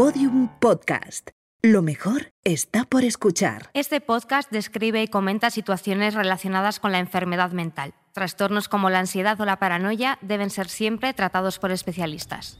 [0.00, 1.28] Podium Podcast.
[1.60, 3.68] Lo mejor está por escuchar.
[3.74, 7.92] Este podcast describe y comenta situaciones relacionadas con la enfermedad mental.
[8.14, 12.58] Trastornos como la ansiedad o la paranoia deben ser siempre tratados por especialistas.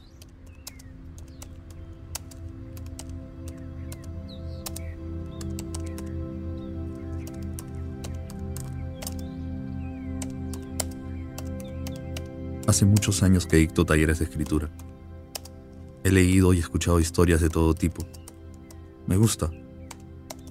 [12.67, 14.69] Hace muchos años que dicto talleres de escritura.
[16.03, 18.05] He leído y escuchado historias de todo tipo.
[19.07, 19.51] Me gusta.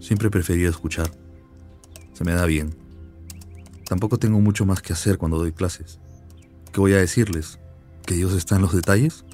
[0.00, 1.10] Siempre he preferido escuchar.
[2.12, 2.74] Se me da bien.
[3.86, 5.98] Tampoco tengo mucho más que hacer cuando doy clases.
[6.72, 7.58] ¿Qué voy a decirles?
[8.06, 9.24] ¿Que Dios está en los detalles?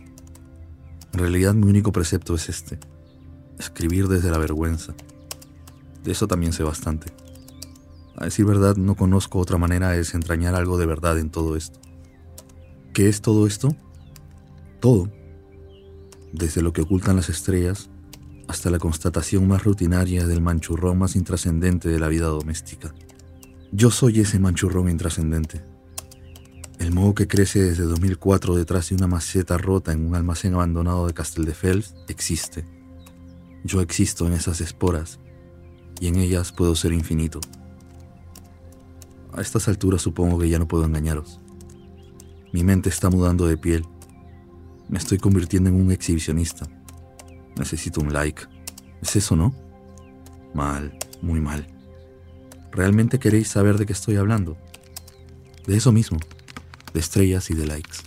[1.12, 2.78] En realidad mi único precepto es este.
[3.58, 4.94] Escribir desde la vergüenza.
[6.02, 7.12] De eso también sé bastante.
[8.16, 11.78] A decir verdad, no conozco otra manera de desentrañar algo de verdad en todo esto.
[12.94, 13.76] ¿Qué es todo esto?
[14.80, 15.10] Todo.
[16.36, 17.88] Desde lo que ocultan las estrellas
[18.46, 22.94] hasta la constatación más rutinaria del manchurrón más intrascendente de la vida doméstica.
[23.72, 25.64] Yo soy ese manchurrón intrascendente.
[26.78, 31.06] El moho que crece desde 2004 detrás de una maceta rota en un almacén abandonado
[31.06, 32.66] de Casteldefels existe.
[33.64, 35.18] Yo existo en esas esporas
[36.00, 37.40] y en ellas puedo ser infinito.
[39.32, 41.40] A estas alturas supongo que ya no puedo engañaros.
[42.52, 43.86] Mi mente está mudando de piel.
[44.88, 46.66] Me estoy convirtiendo en un exhibicionista.
[47.56, 48.42] Necesito un like.
[49.02, 49.54] ¿Es eso, no?
[50.54, 51.66] Mal, muy mal.
[52.72, 54.56] ¿Realmente queréis saber de qué estoy hablando?
[55.66, 56.18] De eso mismo,
[56.92, 57.98] de estrellas y de likes.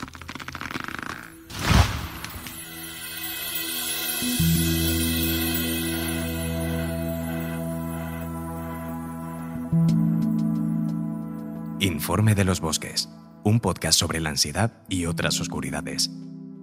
[11.80, 13.10] Informe de los Bosques
[13.44, 16.12] un podcast sobre la ansiedad y otras oscuridades.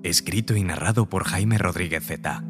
[0.07, 2.45] Escrito y narrado por Jaime Rodríguez Z.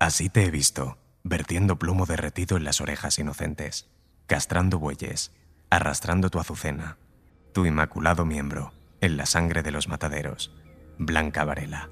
[0.00, 3.88] Así te he visto, vertiendo plomo derretido en las orejas inocentes,
[4.26, 5.32] castrando bueyes,
[5.70, 6.98] arrastrando tu azucena,
[7.54, 10.54] tu inmaculado miembro, en la sangre de los mataderos,
[10.98, 11.88] Blanca Varela.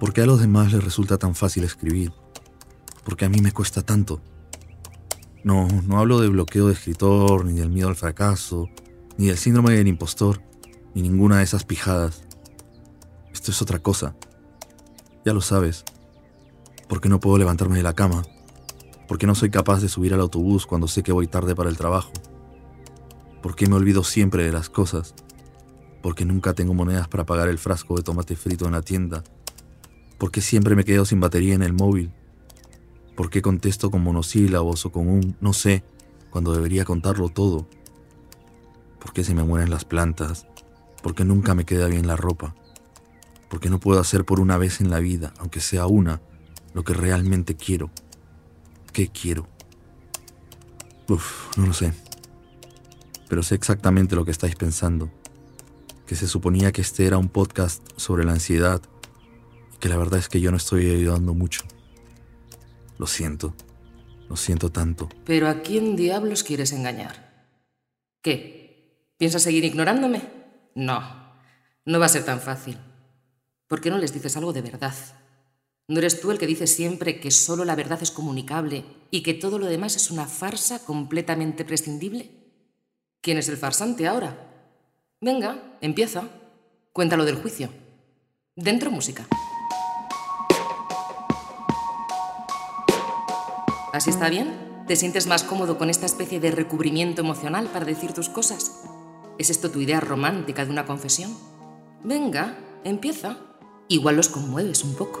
[0.00, 2.12] ¿Por qué a los demás les resulta tan fácil escribir?
[3.04, 4.20] ¿Por qué a mí me cuesta tanto?
[5.44, 8.68] No, no hablo de bloqueo de escritor, ni del miedo al fracaso,
[9.16, 10.42] ni del síndrome del impostor
[10.94, 12.27] ni ninguna de esas pijadas.
[13.48, 14.14] Es otra cosa.
[15.24, 15.84] Ya lo sabes.
[16.86, 18.22] ¿Por qué no puedo levantarme de la cama?
[19.06, 21.70] ¿Por qué no soy capaz de subir al autobús cuando sé que voy tarde para
[21.70, 22.12] el trabajo?
[23.42, 25.14] ¿Por qué me olvido siempre de las cosas?
[26.02, 29.24] ¿Por qué nunca tengo monedas para pagar el frasco de tomate frito en la tienda?
[30.18, 32.12] ¿Por qué siempre me quedo sin batería en el móvil?
[33.16, 35.84] ¿Por qué contesto con monosílabos o con un no sé
[36.30, 37.66] cuando debería contarlo todo?
[39.00, 40.46] ¿Por qué se me mueren las plantas?
[41.02, 42.54] porque nunca me queda bien la ropa,
[43.48, 46.20] porque no puedo hacer por una vez en la vida, aunque sea una,
[46.74, 47.90] lo que realmente quiero.
[48.92, 49.48] ¿Qué quiero?
[51.08, 51.92] Uf, no lo sé.
[53.28, 55.10] Pero sé exactamente lo que estáis pensando.
[56.06, 58.80] Que se suponía que este era un podcast sobre la ansiedad
[59.74, 61.62] y que la verdad es que yo no estoy ayudando mucho.
[62.98, 63.54] Lo siento.
[64.28, 65.08] Lo siento tanto.
[65.24, 67.46] Pero ¿a quién diablos quieres engañar?
[68.22, 69.12] ¿Qué?
[69.16, 70.22] ¿Piensas seguir ignorándome?
[70.74, 71.00] No,
[71.84, 72.78] no va a ser tan fácil.
[73.68, 74.94] ¿Por qué no les dices algo de verdad?
[75.88, 79.34] ¿No eres tú el que dice siempre que solo la verdad es comunicable y que
[79.34, 82.30] todo lo demás es una farsa completamente prescindible?
[83.20, 84.36] ¿Quién es el farsante ahora?
[85.20, 86.28] Venga, empieza.
[86.94, 87.68] Cuéntalo del juicio.
[88.56, 89.26] Dentro música.
[93.92, 94.84] ¿Así está bien?
[94.86, 98.82] ¿Te sientes más cómodo con esta especie de recubrimiento emocional para decir tus cosas?
[99.36, 101.36] ¿Es esto tu idea romántica de una confesión?
[102.02, 103.47] Venga, empieza.
[103.90, 105.20] Igual los conmueves un poco.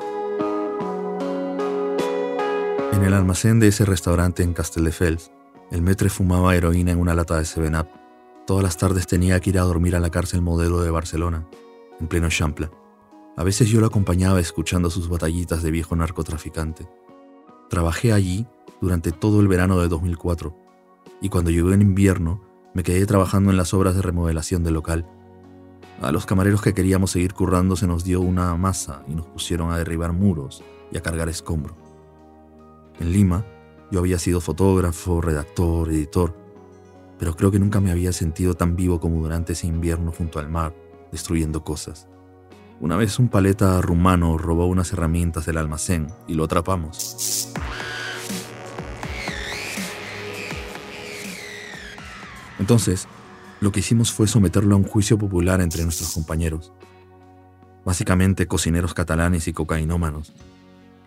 [2.92, 5.30] En el almacén de ese restaurante en Castelldefels,
[5.70, 7.86] el metre fumaba heroína en una lata de Seven Up.
[8.46, 11.48] Todas las tardes tenía que ir a dormir a la cárcel modelo de Barcelona,
[11.98, 12.70] en pleno Champla.
[13.38, 16.86] A veces yo lo acompañaba escuchando sus batallitas de viejo narcotraficante.
[17.70, 18.46] Trabajé allí
[18.82, 20.54] durante todo el verano de 2004
[21.22, 22.42] y cuando llegó en invierno
[22.74, 25.06] me quedé trabajando en las obras de remodelación del local.
[26.00, 29.72] A los camareros que queríamos seguir currando se nos dio una masa y nos pusieron
[29.72, 30.62] a derribar muros
[30.92, 31.74] y a cargar escombro.
[33.00, 33.44] En Lima,
[33.90, 36.36] yo había sido fotógrafo, redactor, editor,
[37.18, 40.48] pero creo que nunca me había sentido tan vivo como durante ese invierno junto al
[40.48, 40.72] mar,
[41.10, 42.06] destruyendo cosas.
[42.80, 47.52] Una vez un paleta rumano robó unas herramientas del almacén y lo atrapamos.
[52.60, 53.08] Entonces,
[53.60, 56.72] lo que hicimos fue someterlo a un juicio popular entre nuestros compañeros.
[57.84, 60.32] Básicamente cocineros catalanes y cocainómanos,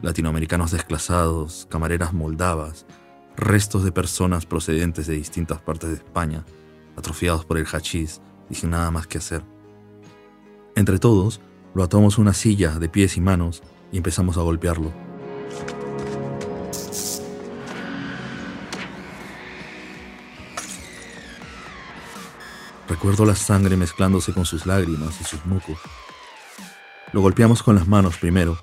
[0.01, 2.85] latinoamericanos desclasados, camareras moldavas,
[3.37, 6.43] restos de personas procedentes de distintas partes de España,
[6.97, 9.43] atrofiados por el hachís y sin nada más que hacer.
[10.75, 11.39] Entre todos,
[11.73, 13.61] lo atamos a una silla de pies y manos
[13.91, 14.91] y empezamos a golpearlo.
[22.91, 25.77] Recuerdo la sangre mezclándose con sus lágrimas y sus mucos.
[27.13, 28.61] Lo golpeamos con las manos primero,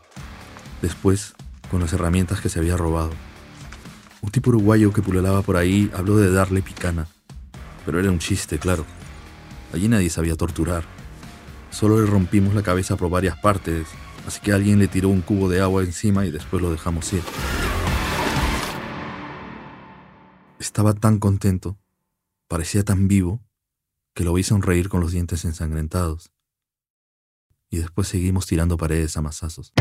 [0.82, 1.34] después
[1.70, 3.10] con las herramientas que se había robado.
[4.20, 7.06] Un tipo uruguayo que pululaba por ahí habló de darle picana,
[7.86, 8.84] pero era un chiste, claro.
[9.72, 10.84] Allí nadie sabía torturar.
[11.70, 13.86] Solo le rompimos la cabeza por varias partes,
[14.26, 17.22] así que alguien le tiró un cubo de agua encima y después lo dejamos ir.
[20.58, 21.78] Estaba tan contento,
[22.46, 23.47] parecía tan vivo,
[24.18, 26.32] que lo vi sonreír con los dientes ensangrentados.
[27.70, 29.72] Y después seguimos tirando paredes a masazos.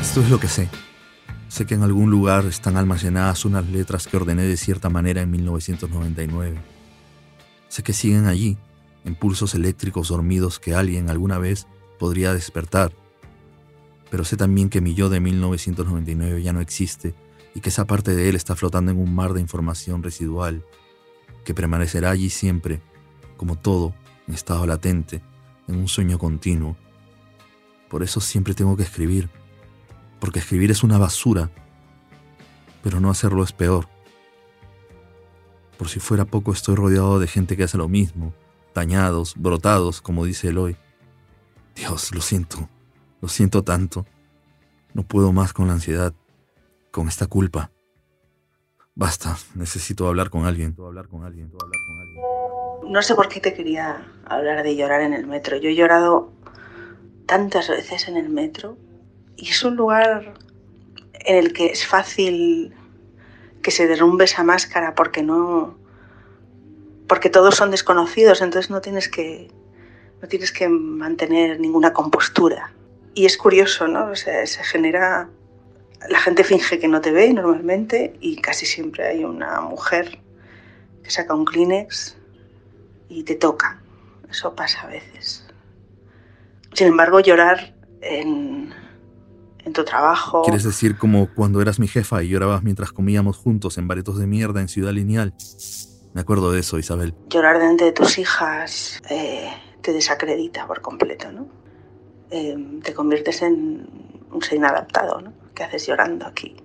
[0.00, 0.70] Esto es lo que sé.
[1.48, 5.30] Sé que en algún lugar están almacenadas unas letras que ordené de cierta manera en
[5.32, 6.62] 1999.
[7.68, 8.56] Sé que siguen allí,
[9.04, 11.66] impulsos eléctricos dormidos que alguien alguna vez
[11.98, 12.90] podría despertar.
[14.10, 17.14] Pero sé también que mi yo de 1999 ya no existe
[17.54, 20.64] y que esa parte de él está flotando en un mar de información residual,
[21.44, 22.80] que permanecerá allí siempre,
[23.36, 23.94] como todo,
[24.28, 25.22] en estado latente,
[25.68, 26.76] en un sueño continuo.
[27.88, 29.30] Por eso siempre tengo que escribir
[30.20, 31.50] porque escribir es una basura,
[32.82, 33.88] pero no hacerlo es peor.
[35.78, 38.34] Por si fuera poco, estoy rodeado de gente que hace lo mismo,
[38.74, 40.76] dañados, brotados, como dice Eloy.
[41.74, 42.68] Dios, lo siento,
[43.20, 44.06] lo siento tanto.
[44.94, 46.12] No puedo más con la ansiedad,
[46.90, 47.70] con esta culpa.
[48.94, 50.76] Basta, necesito hablar con alguien.
[52.86, 55.56] No sé por qué te quería hablar de llorar en el metro.
[55.56, 56.32] Yo he llorado
[57.26, 58.76] tantas veces en el metro
[59.36, 60.34] y es un lugar
[61.12, 62.74] en el que es fácil
[63.62, 65.78] que se derrumbe esa máscara porque no
[67.06, 69.50] porque todos son desconocidos, entonces no tienes que
[70.22, 72.72] no tienes que mantener ninguna compostura.
[73.14, 74.10] Y es curioso, ¿no?
[74.10, 75.28] O sea, se genera
[76.08, 80.18] la gente finge que no te ve normalmente y casi siempre hay una mujer
[81.02, 82.16] que saca un Kleenex
[83.08, 83.80] y te toca.
[84.30, 85.44] Eso pasa a veces.
[86.72, 88.72] Sin embargo, llorar en,
[89.64, 90.42] en tu trabajo.
[90.42, 94.26] ¿Quieres decir como cuando eras mi jefa y llorabas mientras comíamos juntos en baretos de
[94.26, 95.34] mierda en Ciudad Lineal?
[96.14, 97.14] Me acuerdo de eso, Isabel.
[97.28, 99.50] Llorar delante de tus hijas eh,
[99.82, 101.59] te desacredita por completo, ¿no?
[102.30, 103.88] Eh, te conviertes en
[104.30, 105.32] un ser inadaptado, ¿no?
[105.54, 106.56] ¿Qué haces llorando aquí?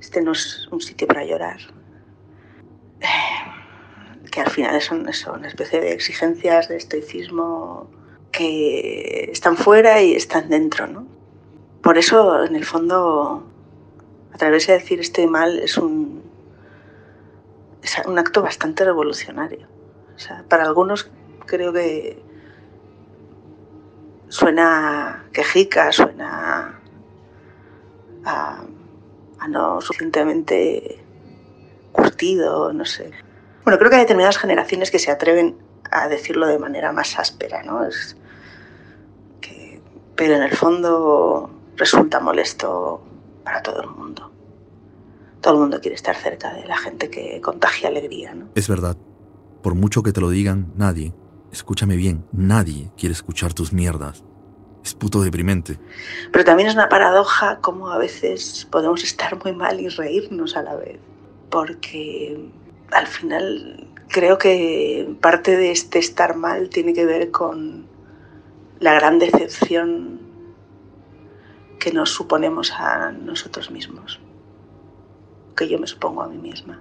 [0.00, 1.60] Este no es un sitio para llorar.
[3.00, 3.06] Eh,
[4.30, 7.88] que al final son eso, una especie de exigencias de estoicismo
[8.32, 11.06] que están fuera y están dentro, ¿no?
[11.82, 13.46] Por eso, en el fondo,
[14.32, 16.22] atreverse a decir estoy mal es un,
[17.82, 19.66] es un acto bastante revolucionario.
[20.16, 21.10] O sea, para algunos
[21.46, 22.20] creo que
[24.28, 26.80] suena quejica, suena
[28.24, 28.64] a,
[29.38, 31.02] a no suficientemente
[31.92, 33.10] curtido, no sé.
[33.64, 35.56] Bueno, creo que hay determinadas generaciones que se atreven
[35.90, 37.84] a decirlo de manera más áspera, ¿no?
[37.84, 38.16] Es
[40.18, 43.00] pero en el fondo resulta molesto
[43.44, 44.32] para todo el mundo.
[45.40, 48.48] Todo el mundo quiere estar cerca de la gente que contagia alegría, ¿no?
[48.56, 48.96] Es verdad.
[49.62, 51.12] Por mucho que te lo digan, nadie,
[51.52, 54.24] escúchame bien, nadie quiere escuchar tus mierdas.
[54.84, 55.78] Es puto deprimente.
[56.32, 60.62] Pero también es una paradoja como a veces podemos estar muy mal y reírnos a
[60.62, 60.98] la vez.
[61.50, 62.50] Porque
[62.92, 67.86] al final creo que parte de este estar mal tiene que ver con
[68.80, 70.20] la gran decepción
[71.78, 74.20] que nos suponemos a nosotros mismos,
[75.56, 76.80] que yo me supongo a mí misma.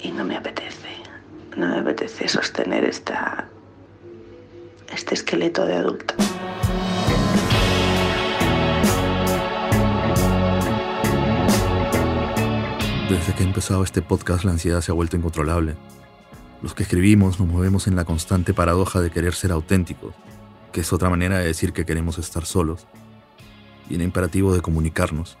[0.00, 1.01] Y no me apetece,
[1.56, 3.48] no me apetece sostener esta,
[4.92, 6.14] este esqueleto de adulto.
[13.08, 15.76] Desde que he empezado este podcast la ansiedad se ha vuelto incontrolable.
[16.62, 20.14] Los que escribimos nos movemos en la constante paradoja de querer ser auténticos,
[20.72, 22.86] que es otra manera de decir que queremos estar solos,
[23.90, 25.36] y el imperativo de comunicarnos.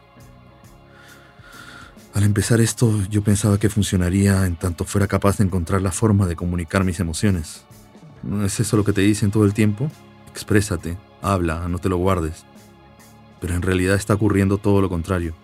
[2.14, 6.26] Al empezar esto, yo pensaba que funcionaría en tanto fuera capaz de encontrar la forma
[6.26, 7.64] de comunicar mis emociones.
[8.22, 9.90] ¿No es eso lo que te dicen todo el tiempo?
[10.30, 12.44] Exprésate, habla, no te lo guardes.
[13.40, 15.34] Pero en realidad está ocurriendo todo lo contrario.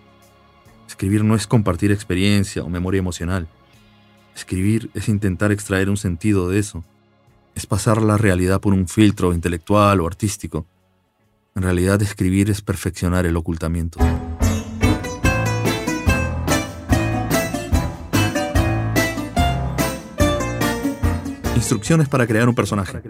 [0.87, 3.47] Escribir no es compartir experiencia o memoria emocional.
[4.35, 6.83] Escribir es intentar extraer un sentido de eso.
[7.55, 10.67] Es pasar la realidad por un filtro intelectual o artístico.
[11.55, 13.99] En realidad escribir es perfeccionar el ocultamiento.
[21.59, 23.01] Instrucciones para crear un personaje.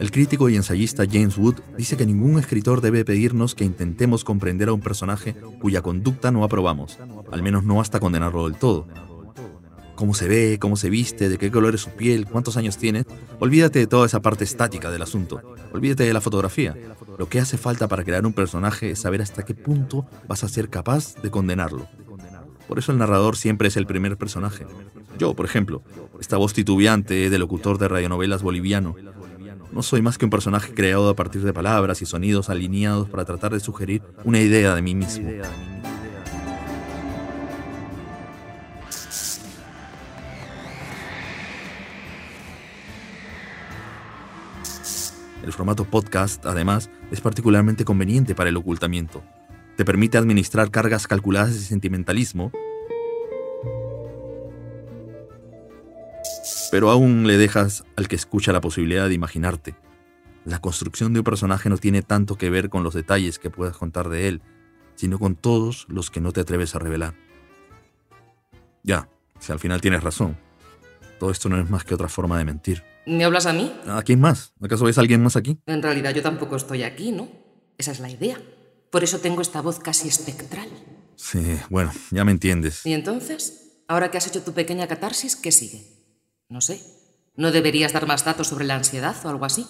[0.00, 4.70] El crítico y ensayista James Wood dice que ningún escritor debe pedirnos que intentemos comprender
[4.70, 6.98] a un personaje cuya conducta no aprobamos,
[7.30, 8.88] al menos no hasta condenarlo del todo.
[9.94, 13.04] Cómo se ve, cómo se viste, de qué color es su piel, cuántos años tiene.
[13.40, 15.42] Olvídate de toda esa parte estática del asunto.
[15.74, 16.74] Olvídate de la fotografía.
[17.18, 20.48] Lo que hace falta para crear un personaje es saber hasta qué punto vas a
[20.48, 21.86] ser capaz de condenarlo.
[22.68, 24.64] Por eso el narrador siempre es el primer personaje.
[25.18, 25.82] Yo, por ejemplo,
[26.20, 28.94] esta voz titubeante de locutor de radionovelas boliviano.
[29.72, 33.24] No soy más que un personaje creado a partir de palabras y sonidos alineados para
[33.24, 35.30] tratar de sugerir una idea de mí mismo.
[45.42, 49.22] El formato podcast, además, es particularmente conveniente para el ocultamiento.
[49.76, 52.52] Te permite administrar cargas calculadas de sentimentalismo
[56.72, 59.74] pero aún le dejas al que escucha la posibilidad de imaginarte.
[60.46, 63.76] La construcción de un personaje no tiene tanto que ver con los detalles que puedas
[63.76, 64.40] contar de él,
[64.94, 67.12] sino con todos los que no te atreves a revelar.
[68.82, 69.06] Ya,
[69.38, 70.38] si al final tienes razón.
[71.20, 72.82] Todo esto no es más que otra forma de mentir.
[73.04, 73.70] ¿Me hablas a mí?
[73.86, 74.54] ¿A quién más?
[74.62, 75.58] ¿Acaso ves a alguien más aquí?
[75.66, 77.28] En realidad yo tampoco estoy aquí, ¿no?
[77.76, 78.40] Esa es la idea.
[78.90, 80.70] Por eso tengo esta voz casi espectral.
[81.16, 82.86] Sí, bueno, ya me entiendes.
[82.86, 83.74] ¿Y entonces?
[83.88, 86.00] Ahora que has hecho tu pequeña catarsis, ¿qué sigue?
[86.48, 86.80] No sé.
[87.36, 89.66] ¿No deberías dar más datos sobre la ansiedad o algo así?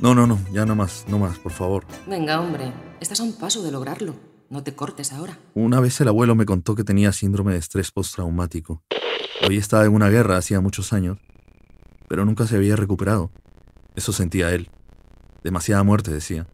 [0.00, 1.84] No, no, no, ya no más, no más, por favor.
[2.08, 4.14] Venga, hombre, estás a un paso de lograrlo.
[4.50, 5.38] No te cortes ahora.
[5.54, 8.82] Una vez el abuelo me contó que tenía síndrome de estrés postraumático.
[9.46, 11.18] Hoy estaba en una guerra hacía muchos años,
[12.08, 13.30] pero nunca se había recuperado.
[13.94, 14.70] Eso sentía él.
[15.44, 16.46] Demasiada muerte, decía.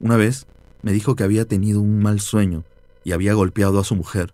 [0.00, 0.46] Una vez
[0.82, 2.64] me dijo que había tenido un mal sueño
[3.04, 4.33] y había golpeado a su mujer.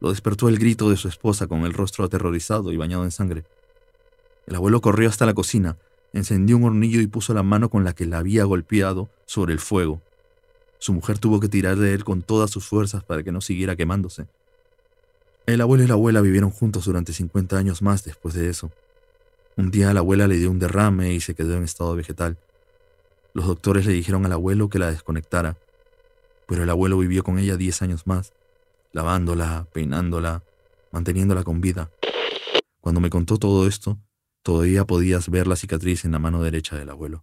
[0.00, 3.44] Lo despertó el grito de su esposa con el rostro aterrorizado y bañado en sangre.
[4.46, 5.76] El abuelo corrió hasta la cocina,
[6.12, 9.60] encendió un hornillo y puso la mano con la que la había golpeado sobre el
[9.60, 10.02] fuego.
[10.78, 13.76] Su mujer tuvo que tirar de él con todas sus fuerzas para que no siguiera
[13.76, 14.26] quemándose.
[15.46, 18.70] El abuelo y la abuela vivieron juntos durante 50 años más después de eso.
[19.56, 22.38] Un día la abuela le dio un derrame y se quedó en estado vegetal.
[23.34, 25.56] Los doctores le dijeron al abuelo que la desconectara,
[26.46, 28.32] pero el abuelo vivió con ella 10 años más,
[28.94, 30.42] lavándola, peinándola,
[30.90, 31.90] manteniéndola con vida.
[32.80, 33.98] Cuando me contó todo esto,
[34.44, 37.22] Todavía podías ver la cicatriz en la mano derecha del abuelo.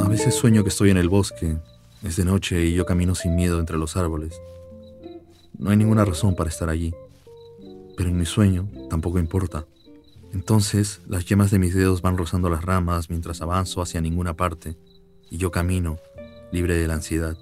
[0.00, 1.58] A veces sueño que estoy en el bosque,
[2.02, 4.40] es de noche y yo camino sin miedo entre los árboles.
[5.58, 6.94] No hay ninguna razón para estar allí
[7.96, 9.66] pero en mi sueño tampoco importa.
[10.32, 14.76] Entonces las yemas de mis dedos van rozando las ramas mientras avanzo hacia ninguna parte
[15.30, 15.98] y yo camino,
[16.52, 17.36] libre de la ansiedad.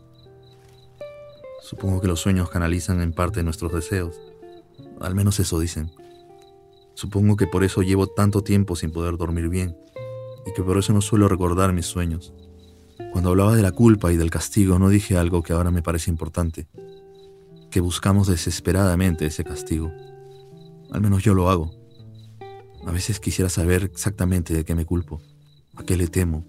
[1.60, 4.20] Supongo que los sueños canalizan en parte nuestros deseos.
[5.00, 5.90] Al menos eso dicen.
[6.94, 9.76] Supongo que por eso llevo tanto tiempo sin poder dormir bien
[10.46, 12.32] y que por eso no suelo recordar mis sueños.
[13.14, 16.10] Cuando hablaba de la culpa y del castigo no dije algo que ahora me parece
[16.10, 16.66] importante,
[17.70, 19.92] que buscamos desesperadamente ese castigo.
[20.90, 21.70] Al menos yo lo hago.
[22.84, 25.22] A veces quisiera saber exactamente de qué me culpo,
[25.76, 26.44] a qué le temo,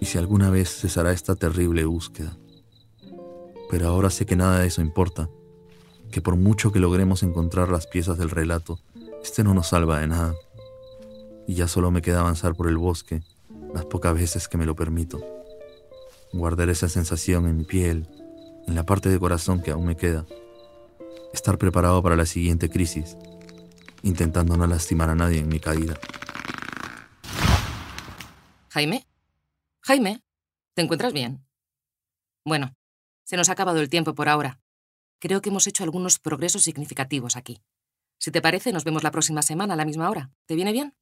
[0.00, 2.36] y si alguna vez cesará esta terrible búsqueda.
[3.70, 5.30] Pero ahora sé que nada de eso importa,
[6.10, 8.80] que por mucho que logremos encontrar las piezas del relato,
[9.22, 10.34] este no nos salva de nada.
[11.46, 13.22] Y ya solo me queda avanzar por el bosque
[13.72, 15.33] las pocas veces que me lo permito.
[16.34, 18.08] Guardar esa sensación en mi piel,
[18.66, 20.26] en la parte de corazón que aún me queda.
[21.32, 23.16] Estar preparado para la siguiente crisis
[24.04, 25.98] intentando no lastimar a nadie en mi caída.
[28.68, 29.06] Jaime,
[29.80, 30.22] Jaime,
[30.74, 31.44] ¿te encuentras bien?
[32.44, 32.76] Bueno,
[33.24, 34.60] se nos ha acabado el tiempo por ahora.
[35.18, 37.62] Creo que hemos hecho algunos progresos significativos aquí.
[38.18, 40.30] Si te parece, nos vemos la próxima semana a la misma hora.
[40.46, 40.94] ¿Te viene bien?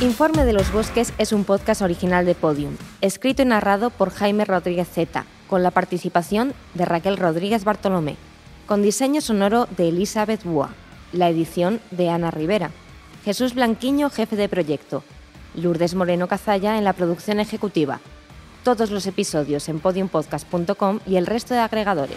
[0.00, 4.46] Informe de los Bosques es un podcast original de Podium, escrito y narrado por Jaime
[4.46, 8.16] Rodríguez Zeta, con la participación de Raquel Rodríguez Bartolomé,
[8.64, 10.70] con diseño sonoro de Elizabeth Bua,
[11.12, 12.70] la edición de Ana Rivera,
[13.26, 15.04] Jesús Blanquiño, jefe de proyecto,
[15.54, 18.00] Lourdes Moreno Cazalla en la producción ejecutiva.
[18.64, 22.16] Todos los episodios en podiumpodcast.com y el resto de agregadores.